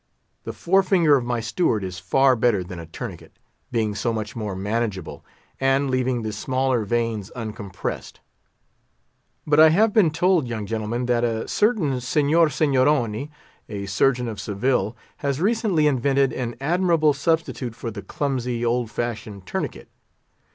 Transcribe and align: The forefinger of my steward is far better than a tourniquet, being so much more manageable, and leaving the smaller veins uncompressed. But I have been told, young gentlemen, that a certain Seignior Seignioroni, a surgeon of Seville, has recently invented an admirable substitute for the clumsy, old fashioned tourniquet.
The 0.45 0.51
forefinger 0.51 1.15
of 1.15 1.23
my 1.25 1.41
steward 1.41 1.83
is 1.83 1.99
far 1.99 2.35
better 2.35 2.63
than 2.63 2.79
a 2.79 2.87
tourniquet, 2.87 3.37
being 3.71 3.93
so 3.93 4.11
much 4.11 4.35
more 4.35 4.55
manageable, 4.55 5.23
and 5.59 5.91
leaving 5.91 6.23
the 6.23 6.33
smaller 6.33 6.85
veins 6.85 7.29
uncompressed. 7.35 8.19
But 9.45 9.59
I 9.59 9.69
have 9.69 9.93
been 9.93 10.09
told, 10.09 10.47
young 10.47 10.65
gentlemen, 10.65 11.05
that 11.05 11.23
a 11.23 11.47
certain 11.47 12.01
Seignior 12.01 12.49
Seignioroni, 12.49 13.29
a 13.69 13.85
surgeon 13.85 14.27
of 14.27 14.41
Seville, 14.41 14.97
has 15.17 15.39
recently 15.39 15.85
invented 15.85 16.33
an 16.33 16.55
admirable 16.59 17.13
substitute 17.13 17.75
for 17.75 17.91
the 17.91 18.01
clumsy, 18.01 18.65
old 18.65 18.89
fashioned 18.89 19.45
tourniquet. 19.45 19.87